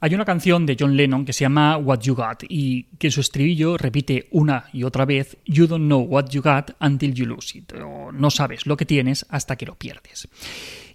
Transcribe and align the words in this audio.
Hay 0.00 0.14
una 0.14 0.24
canción 0.24 0.66
de 0.66 0.76
John 0.78 0.96
Lennon 0.96 1.24
que 1.24 1.32
se 1.32 1.44
llama 1.44 1.76
What 1.78 2.00
You 2.00 2.14
Got 2.14 2.44
y 2.48 2.84
que 2.98 3.08
en 3.08 3.12
su 3.12 3.20
estribillo 3.20 3.76
repite 3.76 4.28
una 4.30 4.66
y 4.72 4.84
otra 4.84 5.04
vez 5.04 5.38
You 5.44 5.66
don't 5.66 5.86
know 5.86 6.00
what 6.00 6.28
you 6.30 6.42
got 6.42 6.72
until 6.80 7.14
you 7.14 7.26
lose 7.26 7.56
it, 7.56 7.72
o 7.72 8.12
no 8.12 8.30
sabes 8.30 8.66
lo 8.66 8.76
que 8.76 8.84
tienes 8.84 9.26
hasta 9.30 9.56
que 9.56 9.66
lo 9.66 9.76
pierdes. 9.76 10.28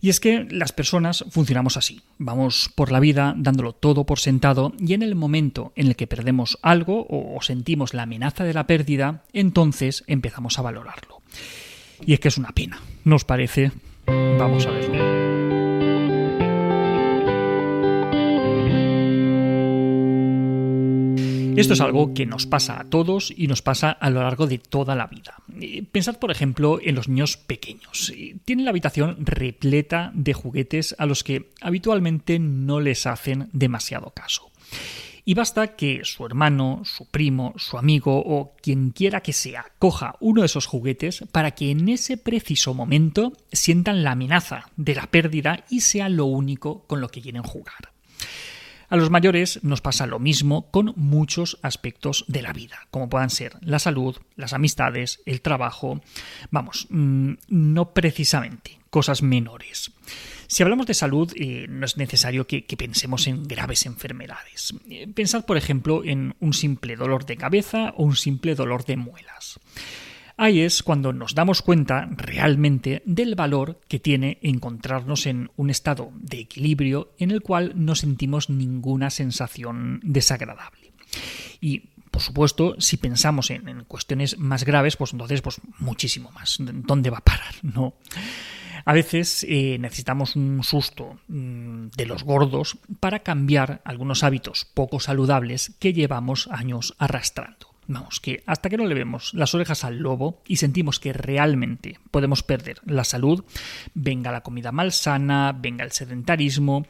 Y 0.01 0.09
es 0.09 0.19
que 0.19 0.47
las 0.49 0.71
personas 0.71 1.25
funcionamos 1.29 1.77
así, 1.77 2.01
vamos 2.17 2.69
por 2.73 2.91
la 2.91 2.99
vida 2.99 3.33
dándolo 3.37 3.73
todo 3.73 4.05
por 4.05 4.19
sentado 4.19 4.73
y 4.79 4.93
en 4.93 5.03
el 5.03 5.15
momento 5.15 5.73
en 5.75 5.87
el 5.87 5.95
que 5.95 6.07
perdemos 6.07 6.57
algo 6.61 7.05
o 7.09 7.39
sentimos 7.41 7.93
la 7.93 8.03
amenaza 8.03 8.43
de 8.43 8.53
la 8.53 8.65
pérdida, 8.65 9.23
entonces 9.33 10.03
empezamos 10.07 10.57
a 10.57 10.63
valorarlo. 10.63 11.21
Y 12.05 12.13
es 12.13 12.19
que 12.19 12.29
es 12.29 12.37
una 12.37 12.51
pena, 12.51 12.79
¿no 13.03 13.15
os 13.15 13.25
parece? 13.25 13.71
Vamos 14.07 14.65
a 14.65 14.71
verlo. 14.71 15.20
Esto 21.55 21.73
es 21.73 21.81
algo 21.81 22.13
que 22.13 22.25
nos 22.25 22.45
pasa 22.45 22.79
a 22.79 22.85
todos 22.85 23.33
y 23.35 23.47
nos 23.47 23.61
pasa 23.61 23.91
a 23.91 24.09
lo 24.09 24.21
largo 24.21 24.47
de 24.47 24.57
toda 24.57 24.95
la 24.95 25.07
vida. 25.07 25.35
Pensad, 25.91 26.17
por 26.17 26.31
ejemplo, 26.31 26.79
en 26.81 26.95
los 26.95 27.07
niños 27.07 27.37
pequeños. 27.37 28.13
Tienen 28.45 28.65
la 28.65 28.71
habitación 28.71 29.17
repleta 29.25 30.11
de 30.13 30.33
juguetes 30.33 30.95
a 30.97 31.05
los 31.05 31.23
que 31.23 31.51
habitualmente 31.61 32.39
no 32.39 32.79
les 32.79 33.05
hacen 33.05 33.49
demasiado 33.53 34.11
caso. 34.11 34.51
Y 35.23 35.33
basta 35.35 35.75
que 35.75 36.01
su 36.03 36.25
hermano, 36.25 36.81
su 36.83 37.05
primo, 37.05 37.53
su 37.57 37.77
amigo 37.77 38.17
o 38.25 38.53
quien 38.61 38.89
quiera 38.89 39.21
que 39.21 39.33
sea 39.33 39.65
coja 39.77 40.15
uno 40.19 40.41
de 40.41 40.47
esos 40.47 40.65
juguetes 40.65 41.23
para 41.31 41.51
que 41.51 41.69
en 41.69 41.89
ese 41.89 42.17
preciso 42.17 42.73
momento 42.73 43.33
sientan 43.51 44.03
la 44.03 44.11
amenaza 44.11 44.71
de 44.77 44.95
la 44.95 45.07
pérdida 45.07 45.63
y 45.69 45.81
sea 45.81 46.09
lo 46.09 46.25
único 46.25 46.83
con 46.87 47.01
lo 47.01 47.09
que 47.09 47.21
quieren 47.21 47.43
jugar. 47.43 47.91
A 48.91 48.97
los 48.97 49.09
mayores 49.09 49.63
nos 49.63 49.79
pasa 49.79 50.05
lo 50.05 50.19
mismo 50.19 50.69
con 50.69 50.91
muchos 50.97 51.57
aspectos 51.61 52.25
de 52.27 52.41
la 52.41 52.51
vida, 52.51 52.89
como 52.91 53.09
puedan 53.09 53.29
ser 53.29 53.53
la 53.61 53.79
salud, 53.79 54.17
las 54.35 54.51
amistades, 54.51 55.21
el 55.25 55.39
trabajo, 55.39 56.01
vamos, 56.49 56.87
mm, 56.89 57.35
no 57.47 57.93
precisamente 57.93 58.79
cosas 58.89 59.23
menores. 59.23 59.93
Si 60.47 60.61
hablamos 60.61 60.87
de 60.87 60.93
salud, 60.93 61.31
eh, 61.37 61.67
no 61.69 61.85
es 61.85 61.95
necesario 61.95 62.47
que, 62.47 62.63
pensemos 62.77 63.27
en 63.27 63.47
graves 63.47 63.85
enfermedades. 63.85 64.73
Eh, 64.89 65.07
pensad, 65.07 65.45
por 65.45 65.55
ejemplo, 65.55 66.03
en 66.03 66.35
un 66.41 66.53
simple 66.53 66.97
dolor 66.97 67.25
de 67.25 67.37
cabeza 67.37 67.93
o 67.95 68.03
un 68.03 68.17
simple 68.17 68.55
dolor 68.55 68.83
de 68.83 68.97
muelas. 68.97 69.57
Ahí 70.37 70.61
es 70.61 70.83
cuando 70.83 71.13
nos 71.13 71.35
damos 71.35 71.61
cuenta 71.61 72.07
realmente 72.11 73.01
del 73.05 73.35
valor 73.35 73.79
que 73.87 73.99
tiene 73.99 74.39
encontrarnos 74.41 75.25
en 75.25 75.51
un 75.55 75.69
estado 75.69 76.11
de 76.15 76.39
equilibrio 76.39 77.13
en 77.17 77.31
el 77.31 77.41
cual 77.41 77.73
no 77.75 77.95
sentimos 77.95 78.49
ninguna 78.49 79.09
sensación 79.09 79.99
desagradable. 80.03 80.93
Y 81.59 81.91
por 82.11 82.21
supuesto, 82.21 82.75
si 82.79 82.97
pensamos 82.97 83.49
en, 83.51 83.85
cuestiones 83.85 84.37
más 84.37 84.65
graves, 84.65 84.97
pues 84.97 85.13
entonces, 85.13 85.41
pues 85.41 85.61
muchísimo 85.79 86.29
más. 86.31 86.57
¿Dónde 86.59 87.09
va 87.09 87.19
a 87.19 87.23
parar? 87.23 87.55
No. 87.61 87.95
A 88.83 88.93
veces 88.93 89.45
eh, 89.47 89.77
necesitamos 89.79 90.35
un 90.35 90.63
susto 90.63 91.19
mm, 91.27 91.87
de 91.95 92.05
los 92.05 92.23
gordos 92.23 92.77
para 92.99 93.19
cambiar 93.19 93.81
algunos 93.85 94.23
hábitos 94.23 94.65
poco 94.73 94.99
saludables 94.99 95.73
que 95.79 95.93
llevamos 95.93 96.47
años 96.51 96.95
arrastrando. 96.97 97.70
Vamos, 97.93 98.19
que 98.19 98.43
hasta 98.45 98.69
que 98.69 98.77
no 98.77 98.85
le 98.85 98.95
vemos 98.95 99.33
las 99.33 99.53
orejas 99.53 99.83
al 99.83 99.99
lobo 99.99 100.41
y 100.47 100.57
sentimos 100.57 100.99
que 100.99 101.13
realmente 101.13 101.99
podemos 102.11 102.43
perder 102.43 102.79
la 102.85 103.03
salud, 103.03 103.43
venga 103.93 104.31
la 104.31 104.41
comida 104.41 104.71
malsana, 104.71 105.55
venga 105.57 105.83
el 105.83 105.91
sedentarismo, 105.91 106.85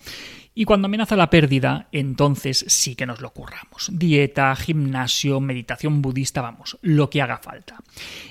y 0.53 0.65
cuando 0.65 0.87
amenaza 0.87 1.15
la 1.15 1.29
pérdida, 1.29 1.87
entonces 1.93 2.65
sí 2.67 2.95
que 2.95 3.05
nos 3.05 3.21
lo 3.21 3.31
curramos. 3.31 3.89
Dieta, 3.91 4.53
gimnasio, 4.55 5.39
meditación 5.39 6.01
budista, 6.01 6.41
vamos, 6.41 6.77
lo 6.81 7.09
que 7.09 7.21
haga 7.21 7.37
falta. 7.37 7.77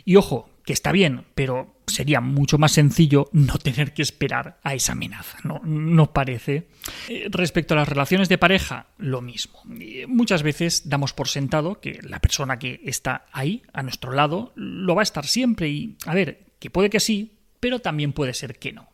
Y 0.05 0.17
ojo, 0.17 0.50
que 0.65 0.73
está 0.73 0.93
bien, 0.93 1.25
pero 1.35 1.75
sería 1.87 2.21
mucho 2.21 2.59
más 2.59 2.73
sencillo 2.73 3.29
no 3.33 3.59
tener 3.59 3.93
que 3.93 4.03
esperar 4.03 4.59
a 4.63 4.75
esa 4.75 4.93
amenaza, 4.93 5.39
¿no? 5.45 5.61
¿No 5.65 6.13
parece? 6.13 6.69
Eh, 7.09 7.29
respecto 7.31 7.75
a 7.75 7.79
las 7.79 7.89
relaciones 7.89 8.29
de 8.29 8.39
pareja, 8.39 8.87
lo 8.99 9.21
mismo. 9.21 9.61
Muchas 10.07 10.43
veces 10.43 10.89
damos 10.89 11.13
por 11.13 11.29
sentado 11.29 11.81
que 11.81 11.99
la 12.03 12.21
persona 12.21 12.59
que 12.59 12.81
está 12.85 13.27
ahí, 13.33 13.63
a 13.73 13.83
nuestro 13.83 14.13
lado, 14.13 14.53
lo 14.55 14.95
va 14.95 15.03
a 15.03 15.05
estar 15.05 15.27
siempre 15.27 15.69
y, 15.69 15.97
a 16.07 16.15
ver, 16.15 16.47
que 16.59 16.71
puede 16.71 16.91
que 16.91 17.01
sí, 17.01 17.33
pero 17.59 17.81
también 17.81 18.13
puede 18.13 18.35
ser 18.35 18.59
que 18.59 18.73
no. 18.73 18.90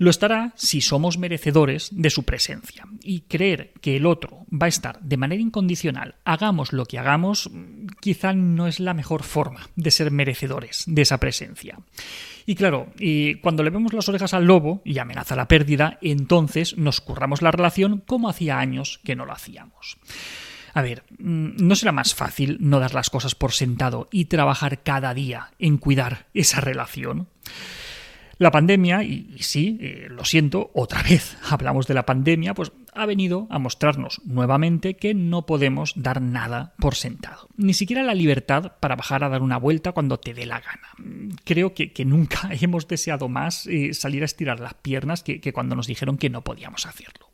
Lo 0.00 0.08
estará 0.08 0.54
si 0.56 0.80
somos 0.80 1.18
merecedores 1.18 1.90
de 1.92 2.08
su 2.08 2.22
presencia. 2.22 2.86
Y 3.02 3.20
creer 3.20 3.74
que 3.82 3.96
el 3.96 4.06
otro 4.06 4.46
va 4.50 4.64
a 4.64 4.70
estar 4.70 4.98
de 5.02 5.18
manera 5.18 5.42
incondicional, 5.42 6.14
hagamos 6.24 6.72
lo 6.72 6.86
que 6.86 6.98
hagamos, 6.98 7.50
quizá 8.00 8.32
no 8.32 8.66
es 8.66 8.80
la 8.80 8.94
mejor 8.94 9.24
forma 9.24 9.68
de 9.76 9.90
ser 9.90 10.10
merecedores 10.10 10.84
de 10.86 11.02
esa 11.02 11.20
presencia. 11.20 11.80
Y 12.46 12.54
claro, 12.54 12.86
y 12.98 13.34
cuando 13.40 13.62
le 13.62 13.68
vemos 13.68 13.92
las 13.92 14.08
orejas 14.08 14.32
al 14.32 14.46
lobo 14.46 14.80
y 14.86 14.98
amenaza 14.98 15.36
la 15.36 15.48
pérdida, 15.48 15.98
entonces 16.00 16.78
nos 16.78 17.02
curramos 17.02 17.42
la 17.42 17.50
relación 17.50 18.02
como 18.06 18.30
hacía 18.30 18.58
años 18.58 19.00
que 19.04 19.16
no 19.16 19.26
lo 19.26 19.34
hacíamos. 19.34 19.98
A 20.72 20.80
ver, 20.80 21.04
mm, 21.18 21.56
¿no 21.58 21.74
será 21.74 21.92
más 21.92 22.14
fácil 22.14 22.56
no 22.58 22.80
dar 22.80 22.94
las 22.94 23.10
cosas 23.10 23.34
por 23.34 23.52
sentado 23.52 24.08
y 24.10 24.24
trabajar 24.24 24.82
cada 24.82 25.12
día 25.12 25.50
en 25.58 25.76
cuidar 25.76 26.28
esa 26.32 26.62
relación? 26.62 27.28
La 28.40 28.50
pandemia, 28.50 29.02
y, 29.02 29.36
sí, 29.40 29.76
eh, 29.82 30.06
lo 30.08 30.24
siento, 30.24 30.70
otra 30.72 31.02
vez 31.02 31.36
hablamos 31.50 31.86
de 31.86 31.92
la 31.92 32.06
pandemia, 32.06 32.54
pues 32.54 32.72
ha 32.94 33.04
venido 33.04 33.46
a 33.50 33.58
mostrarnos 33.58 34.22
nuevamente 34.24 34.94
que 34.94 35.12
no 35.12 35.44
podemos 35.44 35.92
dar 35.94 36.22
nada 36.22 36.72
por 36.78 36.94
sentado. 36.94 37.48
Ni 37.58 37.74
siquiera 37.74 38.02
la 38.02 38.14
libertad 38.14 38.72
para 38.80 38.96
bajar 38.96 39.24
a 39.24 39.28
dar 39.28 39.42
una 39.42 39.58
vuelta 39.58 39.92
cuando 39.92 40.18
te 40.18 40.32
dé 40.32 40.46
la 40.46 40.58
gana. 40.58 40.88
Creo 41.44 41.74
que, 41.74 41.92
nunca 42.06 42.48
hemos 42.58 42.88
deseado 42.88 43.28
más 43.28 43.66
eh, 43.66 43.92
salir 43.92 44.22
a 44.22 44.24
estirar 44.24 44.58
las 44.58 44.72
piernas 44.72 45.22
que 45.22 45.52
cuando 45.52 45.76
nos 45.76 45.86
dijeron 45.86 46.16
que 46.16 46.30
no 46.30 46.42
podíamos 46.42 46.86
hacerlo. 46.86 47.28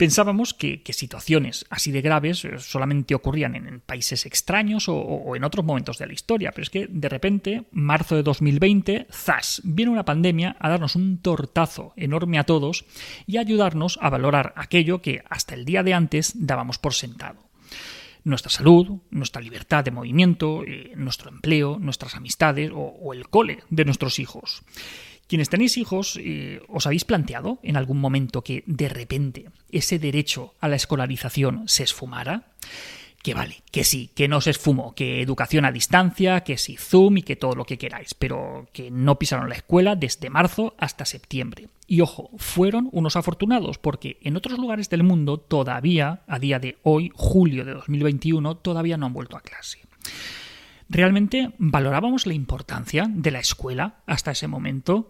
Pensábamos 0.00 0.54
que, 0.54 0.80
situaciones 0.94 1.66
así 1.68 1.92
de 1.92 2.00
graves 2.00 2.46
eh, 2.46 2.58
solamente 2.58 3.14
ocurrían 3.14 3.54
en, 3.54 3.80
países 3.80 4.24
extraños 4.24 4.86
o, 4.88 5.36
en 5.36 5.44
otros 5.44 5.62
momentos 5.62 5.98
de 5.98 6.06
la 6.06 6.14
historia, 6.14 6.52
pero 6.52 6.62
es 6.62 6.70
que 6.70 6.86
de 6.88 7.10
repente, 7.10 7.64
marzo 7.70 8.16
de 8.16 8.22
2020, 8.22 9.08
¡zas! 9.12 9.60
viene 9.62 9.92
una 9.92 10.06
pandemia 10.06 10.56
a 10.58 10.70
darnos 10.70 10.96
un 10.96 11.18
tortazo 11.18 11.92
enorme 11.96 12.38
a 12.38 12.44
todos 12.44 12.86
y 13.26 13.36
a 13.36 13.42
ayudarnos 13.42 13.98
a 14.00 14.08
valorar 14.08 14.54
aquello 14.56 15.02
que 15.02 15.22
hasta 15.28 15.52
el 15.54 15.66
día 15.66 15.82
de 15.82 15.92
antes 15.92 16.32
dábamos 16.34 16.78
por 16.78 16.94
sentado 16.94 17.50
nuestra 18.24 18.50
salud, 18.50 19.00
nuestra 19.10 19.40
libertad 19.40 19.84
de 19.84 19.90
movimiento, 19.90 20.62
eh, 20.66 20.92
nuestro 20.96 21.30
empleo, 21.30 21.78
nuestras 21.78 22.14
amistades 22.14 22.70
o, 22.74 23.12
el 23.14 23.28
cole 23.28 23.60
de 23.70 23.84
nuestros 23.84 24.18
hijos. 24.18 24.62
Quienes 25.30 25.48
tenéis 25.48 25.76
hijos, 25.76 26.18
eh, 26.20 26.60
¿os 26.66 26.86
habéis 26.86 27.04
planteado 27.04 27.60
en 27.62 27.76
algún 27.76 27.98
momento 27.98 28.42
que 28.42 28.64
de 28.66 28.88
repente 28.88 29.48
ese 29.70 30.00
derecho 30.00 30.54
a 30.58 30.66
la 30.66 30.74
escolarización 30.74 31.68
se 31.68 31.84
esfumara? 31.84 32.48
Que 33.22 33.32
vale, 33.32 33.62
que 33.70 33.84
sí, 33.84 34.10
que 34.16 34.26
no 34.26 34.40
se 34.40 34.50
esfumó, 34.50 34.92
que 34.96 35.22
educación 35.22 35.64
a 35.64 35.70
distancia, 35.70 36.40
que 36.40 36.58
sí 36.58 36.76
Zoom 36.76 37.18
y 37.18 37.22
que 37.22 37.36
todo 37.36 37.54
lo 37.54 37.64
que 37.64 37.78
queráis, 37.78 38.12
pero 38.12 38.66
que 38.72 38.90
no 38.90 39.20
pisaron 39.20 39.48
la 39.48 39.54
escuela 39.54 39.94
desde 39.94 40.30
marzo 40.30 40.74
hasta 40.78 41.04
septiembre. 41.04 41.68
Y 41.86 42.00
ojo, 42.00 42.30
fueron 42.36 42.88
unos 42.90 43.14
afortunados, 43.14 43.78
porque 43.78 44.18
en 44.22 44.36
otros 44.36 44.58
lugares 44.58 44.90
del 44.90 45.04
mundo 45.04 45.38
todavía, 45.38 46.22
a 46.26 46.40
día 46.40 46.58
de 46.58 46.78
hoy, 46.82 47.12
julio 47.14 47.64
de 47.64 47.74
2021, 47.74 48.56
todavía 48.56 48.96
no 48.96 49.06
han 49.06 49.12
vuelto 49.12 49.36
a 49.36 49.42
clase. 49.42 49.78
¿Realmente 50.90 51.52
valorábamos 51.58 52.26
la 52.26 52.34
importancia 52.34 53.06
de 53.08 53.30
la 53.30 53.38
escuela 53.38 54.00
hasta 54.06 54.32
ese 54.32 54.48
momento? 54.48 55.08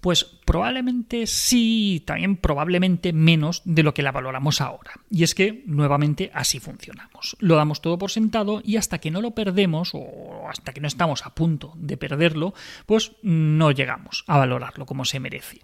Pues 0.00 0.24
probablemente 0.24 1.28
sí, 1.28 2.02
también 2.04 2.36
probablemente 2.36 3.12
menos 3.12 3.62
de 3.64 3.84
lo 3.84 3.94
que 3.94 4.02
la 4.02 4.10
valoramos 4.10 4.60
ahora. 4.60 4.92
Y 5.08 5.22
es 5.22 5.36
que 5.36 5.62
nuevamente 5.66 6.32
así 6.34 6.58
funcionamos. 6.58 7.36
Lo 7.38 7.54
damos 7.54 7.80
todo 7.80 7.96
por 7.96 8.10
sentado 8.10 8.60
y 8.64 8.76
hasta 8.76 8.98
que 8.98 9.12
no 9.12 9.20
lo 9.20 9.32
perdemos 9.32 9.92
o 9.94 10.48
hasta 10.48 10.72
que 10.72 10.80
no 10.80 10.88
estamos 10.88 11.26
a 11.26 11.34
punto 11.34 11.74
de 11.76 11.96
perderlo, 11.96 12.52
pues 12.84 13.12
no 13.22 13.70
llegamos 13.70 14.24
a 14.26 14.38
valorarlo 14.38 14.84
como 14.84 15.04
se 15.04 15.20
merece. 15.20 15.60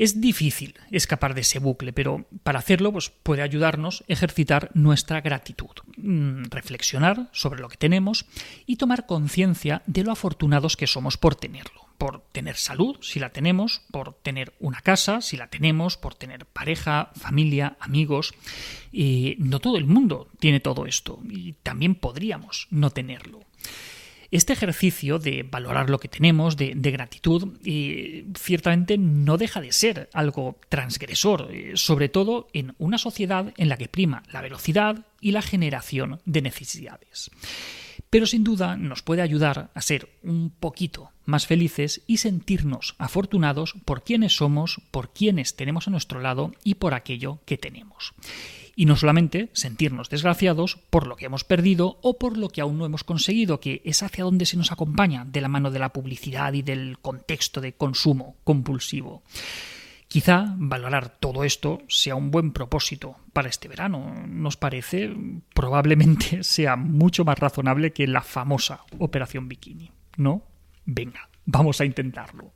Es 0.00 0.18
difícil 0.18 0.76
escapar 0.90 1.34
de 1.34 1.42
ese 1.42 1.58
bucle, 1.58 1.92
pero 1.92 2.24
para 2.42 2.58
hacerlo 2.58 2.90
pues, 2.90 3.10
puede 3.10 3.42
ayudarnos 3.42 4.02
ejercitar 4.08 4.70
nuestra 4.72 5.20
gratitud, 5.20 5.76
mm, 5.98 6.44
reflexionar 6.44 7.28
sobre 7.32 7.60
lo 7.60 7.68
que 7.68 7.76
tenemos 7.76 8.24
y 8.64 8.76
tomar 8.76 9.04
conciencia 9.04 9.82
de 9.86 10.02
lo 10.02 10.12
afortunados 10.12 10.78
que 10.78 10.86
somos 10.86 11.18
por 11.18 11.34
tenerlo 11.34 11.90
por 11.98 12.22
tener 12.32 12.56
salud, 12.56 12.96
si 13.02 13.20
la 13.20 13.28
tenemos, 13.28 13.82
por 13.90 14.14
tener 14.14 14.54
una 14.58 14.80
casa, 14.80 15.20
si 15.20 15.36
la 15.36 15.48
tenemos, 15.48 15.98
por 15.98 16.14
tener 16.14 16.46
pareja, 16.46 17.10
familia, 17.14 17.76
amigos. 17.78 18.32
Y 18.90 19.36
no 19.38 19.60
todo 19.60 19.76
el 19.76 19.84
mundo 19.84 20.30
tiene 20.38 20.60
todo 20.60 20.86
esto 20.86 21.18
y 21.28 21.52
también 21.62 21.94
podríamos 21.94 22.68
no 22.70 22.88
tenerlo. 22.88 23.40
Este 24.30 24.52
ejercicio 24.52 25.18
de 25.18 25.42
valorar 25.42 25.90
lo 25.90 25.98
que 25.98 26.06
tenemos, 26.06 26.56
de, 26.56 26.74
gratitud, 26.74 27.58
ciertamente 28.38 28.96
no 28.96 29.36
deja 29.36 29.60
de 29.60 29.72
ser 29.72 30.08
algo 30.12 30.56
transgresor, 30.68 31.48
eh, 31.50 31.72
sobre 31.74 32.08
todo 32.08 32.48
en 32.52 32.74
una 32.78 32.98
sociedad 32.98 33.52
en 33.56 33.68
la 33.68 33.76
que 33.76 33.88
prima 33.88 34.22
la 34.32 34.40
velocidad 34.40 35.04
y 35.20 35.32
la 35.32 35.42
generación 35.42 36.20
de 36.26 36.42
necesidades. 36.42 37.30
Pero 38.08 38.26
sin 38.26 38.44
duda 38.44 38.76
nos 38.76 39.02
puede 39.02 39.22
ayudar 39.22 39.70
a 39.74 39.80
ser 39.80 40.08
un 40.22 40.50
poquito 40.50 41.10
más 41.26 41.46
felices 41.46 42.02
y 42.06 42.18
sentirnos 42.18 42.94
afortunados 42.98 43.74
por 43.84 44.04
quienes 44.04 44.36
somos, 44.36 44.80
por 44.92 45.12
quienes 45.12 45.56
tenemos 45.56 45.88
a 45.88 45.90
nuestro 45.90 46.20
lado 46.20 46.52
y 46.62 46.76
por 46.76 46.94
aquello 46.94 47.40
que 47.46 47.58
tenemos 47.58 48.14
y 48.76 48.86
no 48.86 48.96
solamente 48.96 49.50
sentirnos 49.52 50.10
desgraciados 50.10 50.78
por 50.90 51.06
lo 51.06 51.16
que 51.16 51.26
hemos 51.26 51.44
perdido 51.44 51.98
o 52.02 52.18
por 52.18 52.36
lo 52.36 52.48
que 52.48 52.60
aún 52.60 52.78
no 52.78 52.86
hemos 52.86 53.04
conseguido, 53.04 53.60
que 53.60 53.82
es 53.84 54.02
hacia 54.02 54.24
donde 54.24 54.46
se 54.46 54.56
nos 54.56 54.72
acompaña 54.72 55.24
de 55.24 55.40
la 55.40 55.48
mano 55.48 55.70
de 55.70 55.78
la 55.78 55.92
publicidad 55.92 56.52
y 56.52 56.62
del 56.62 56.98
contexto 56.98 57.60
de 57.60 57.74
consumo 57.74 58.36
compulsivo. 58.44 59.22
Quizá 60.10 60.54
valorar 60.56 61.08
todo 61.20 61.44
esto 61.44 61.82
sea 61.88 62.16
un 62.16 62.32
buen 62.32 62.50
propósito 62.50 63.14
para 63.32 63.48
este 63.48 63.68
verano. 63.68 64.26
¿Nos 64.26 64.56
parece? 64.56 65.14
Probablemente 65.54 66.42
sea 66.42 66.74
mucho 66.74 67.24
más 67.24 67.38
razonable 67.38 67.92
que 67.92 68.08
la 68.08 68.22
famosa 68.22 68.80
Operación 68.98 69.48
Bikini. 69.48 69.92
¿No? 70.16 70.42
Venga, 70.84 71.28
vamos 71.44 71.80
a 71.80 71.84
intentarlo. 71.84 72.52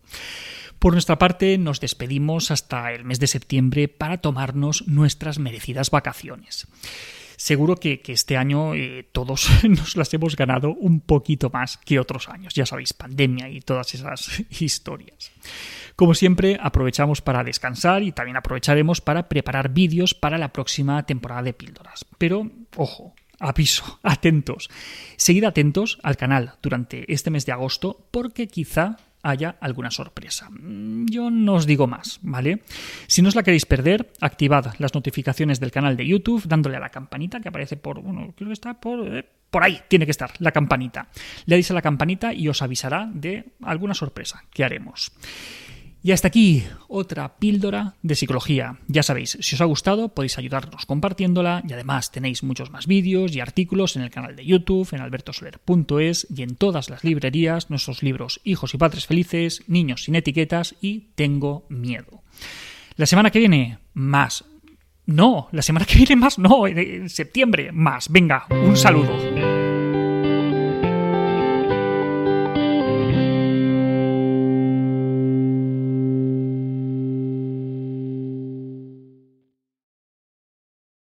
Por 0.78 0.92
nuestra 0.92 1.18
parte, 1.18 1.56
nos 1.58 1.80
despedimos 1.80 2.50
hasta 2.50 2.92
el 2.92 3.04
mes 3.04 3.20
de 3.20 3.26
septiembre 3.26 3.88
para 3.88 4.18
tomarnos 4.18 4.86
nuestras 4.86 5.38
merecidas 5.38 5.90
vacaciones. 5.90 6.66
Seguro 7.36 7.76
que, 7.76 8.00
este 8.06 8.36
año 8.36 8.74
eh, 8.74 9.08
todos 9.10 9.50
nos 9.68 9.96
las 9.96 10.12
hemos 10.14 10.36
ganado 10.36 10.74
un 10.74 11.00
poquito 11.00 11.50
más 11.50 11.78
que 11.78 11.98
otros 11.98 12.28
años. 12.28 12.54
Ya 12.54 12.66
sabéis, 12.66 12.92
pandemia 12.92 13.48
y 13.48 13.60
todas 13.60 13.94
esas 13.94 14.42
historias. 14.60 15.32
Como 15.96 16.14
siempre, 16.14 16.58
aprovechamos 16.60 17.22
para 17.22 17.44
descansar 17.44 18.02
y 18.02 18.12
también 18.12 18.36
aprovecharemos 18.36 19.00
para 19.00 19.28
preparar 19.28 19.70
vídeos 19.70 20.14
para 20.14 20.38
la 20.38 20.52
próxima 20.52 21.04
temporada 21.06 21.42
de 21.42 21.52
píldoras. 21.52 22.04
Pero, 22.18 22.50
ojo, 22.76 23.14
aviso, 23.38 24.00
atentos. 24.02 24.68
Seguid 25.16 25.44
atentos 25.44 25.98
al 26.02 26.16
canal 26.16 26.54
durante 26.62 27.12
este 27.12 27.30
mes 27.30 27.46
de 27.46 27.52
agosto 27.52 28.06
porque 28.10 28.48
quizá 28.48 28.96
haya 29.24 29.56
alguna 29.60 29.90
sorpresa. 29.90 30.48
Mm, 30.50 31.06
yo 31.06 31.30
no 31.30 31.54
os 31.54 31.66
digo 31.66 31.86
más, 31.86 32.20
¿vale? 32.22 32.62
Si 33.08 33.22
no 33.22 33.28
os 33.28 33.34
la 33.34 33.42
queréis 33.42 33.66
perder, 33.66 34.12
activad 34.20 34.74
las 34.78 34.94
notificaciones 34.94 35.58
del 35.58 35.72
canal 35.72 35.96
de 35.96 36.06
YouTube 36.06 36.44
dándole 36.46 36.76
a 36.76 36.80
la 36.80 36.90
campanita 36.90 37.40
que 37.40 37.48
aparece 37.48 37.76
por, 37.76 38.00
bueno, 38.00 38.32
creo 38.36 38.48
que 38.48 38.52
está 38.52 38.74
por, 38.74 39.16
eh, 39.16 39.26
por 39.50 39.64
ahí, 39.64 39.80
tiene 39.88 40.04
que 40.04 40.10
estar 40.10 40.32
la 40.38 40.52
campanita. 40.52 41.08
Le 41.46 41.56
dais 41.56 41.70
a 41.70 41.74
la 41.74 41.82
campanita 41.82 42.32
y 42.32 42.48
os 42.48 42.60
avisará 42.60 43.08
de 43.12 43.52
alguna 43.62 43.94
sorpresa 43.94 44.44
que 44.52 44.64
haremos. 44.64 45.10
Y 46.04 46.12
hasta 46.12 46.28
aquí 46.28 46.62
otra 46.86 47.38
píldora 47.38 47.94
de 48.02 48.14
psicología. 48.14 48.76
Ya 48.88 49.02
sabéis, 49.02 49.38
si 49.40 49.54
os 49.54 49.60
ha 49.62 49.64
gustado 49.64 50.10
podéis 50.10 50.36
ayudarnos 50.36 50.84
compartiéndola 50.84 51.62
y 51.66 51.72
además 51.72 52.12
tenéis 52.12 52.42
muchos 52.42 52.70
más 52.70 52.86
vídeos 52.86 53.34
y 53.34 53.40
artículos 53.40 53.96
en 53.96 54.02
el 54.02 54.10
canal 54.10 54.36
de 54.36 54.44
YouTube, 54.44 54.86
en 54.92 55.00
albertosoler.es 55.00 56.26
y 56.28 56.42
en 56.42 56.56
todas 56.56 56.90
las 56.90 57.04
librerías, 57.04 57.70
nuestros 57.70 58.02
libros 58.02 58.42
Hijos 58.44 58.74
y 58.74 58.76
Padres 58.76 59.06
Felices, 59.06 59.62
Niños 59.66 60.04
sin 60.04 60.14
etiquetas 60.14 60.74
y 60.82 61.06
Tengo 61.14 61.64
Miedo. 61.70 62.22
La 62.96 63.06
semana 63.06 63.30
que 63.30 63.38
viene, 63.38 63.78
más. 63.94 64.44
No, 65.06 65.48
la 65.52 65.62
semana 65.62 65.86
que 65.86 65.96
viene 65.96 66.16
más 66.16 66.38
no, 66.38 66.66
en 66.66 67.08
septiembre 67.08 67.72
más. 67.72 68.10
Venga, 68.10 68.44
un 68.50 68.76
saludo. 68.76 69.63